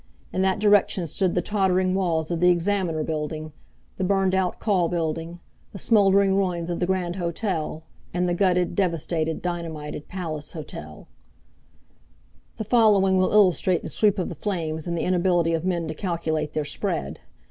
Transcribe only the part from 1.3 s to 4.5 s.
the tottering walls of the Examiner building, the burned